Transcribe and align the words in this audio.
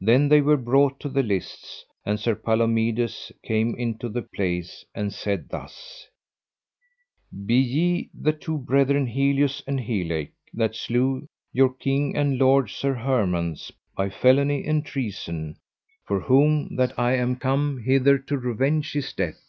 Then 0.00 0.28
they 0.28 0.40
were 0.40 0.56
brought 0.56 1.00
to 1.00 1.08
the 1.08 1.24
lists, 1.24 1.84
and 2.06 2.20
Sir 2.20 2.36
Palomides 2.36 3.32
came 3.42 3.74
into 3.74 4.08
the 4.08 4.22
place 4.22 4.84
and 4.94 5.12
said 5.12 5.48
thus: 5.48 6.06
Be 7.44 7.56
ye 7.56 8.10
the 8.14 8.32
two 8.32 8.56
brethren, 8.56 9.04
Helius 9.08 9.60
and 9.66 9.80
Helake, 9.80 10.30
that 10.54 10.76
slew 10.76 11.26
your 11.52 11.74
king 11.74 12.14
and 12.16 12.38
lord, 12.38 12.70
Sir 12.70 12.94
Hermance, 12.94 13.72
by 13.96 14.10
felony 14.10 14.64
and 14.64 14.86
treason, 14.86 15.56
for 16.06 16.20
whom 16.20 16.76
that 16.76 16.96
I 16.96 17.16
am 17.16 17.34
come 17.34 17.80
hither 17.82 18.18
to 18.18 18.38
revenge 18.38 18.92
his 18.92 19.12
death? 19.12 19.40